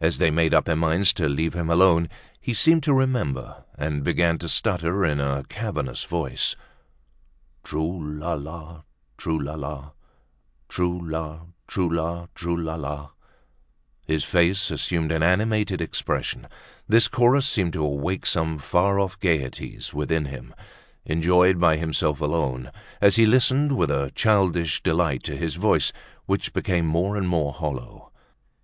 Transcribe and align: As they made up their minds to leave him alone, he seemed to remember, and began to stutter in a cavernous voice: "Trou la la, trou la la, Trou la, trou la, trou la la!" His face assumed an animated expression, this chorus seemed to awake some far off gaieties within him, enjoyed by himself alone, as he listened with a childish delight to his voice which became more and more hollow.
As 0.00 0.18
they 0.18 0.32
made 0.32 0.52
up 0.52 0.64
their 0.64 0.74
minds 0.74 1.12
to 1.12 1.28
leave 1.28 1.54
him 1.54 1.70
alone, 1.70 2.08
he 2.40 2.52
seemed 2.52 2.82
to 2.82 2.92
remember, 2.92 3.64
and 3.78 4.02
began 4.02 4.36
to 4.38 4.48
stutter 4.48 5.04
in 5.04 5.20
a 5.20 5.44
cavernous 5.48 6.02
voice: 6.02 6.56
"Trou 7.62 7.96
la 8.18 8.32
la, 8.32 8.82
trou 9.16 9.38
la 9.38 9.54
la, 9.54 9.90
Trou 10.68 11.00
la, 11.08 11.42
trou 11.68 11.88
la, 11.88 12.26
trou 12.34 12.56
la 12.60 12.74
la!" 12.74 13.10
His 14.08 14.24
face 14.24 14.72
assumed 14.72 15.12
an 15.12 15.22
animated 15.22 15.80
expression, 15.80 16.48
this 16.88 17.06
chorus 17.06 17.46
seemed 17.46 17.74
to 17.74 17.84
awake 17.84 18.26
some 18.26 18.58
far 18.58 18.98
off 18.98 19.20
gaieties 19.20 19.94
within 19.94 20.24
him, 20.24 20.52
enjoyed 21.04 21.60
by 21.60 21.76
himself 21.76 22.20
alone, 22.20 22.72
as 23.00 23.14
he 23.14 23.24
listened 23.24 23.76
with 23.76 23.92
a 23.92 24.10
childish 24.16 24.82
delight 24.82 25.22
to 25.22 25.36
his 25.36 25.54
voice 25.54 25.92
which 26.26 26.52
became 26.52 26.86
more 26.86 27.16
and 27.16 27.28
more 27.28 27.52
hollow. 27.52 28.10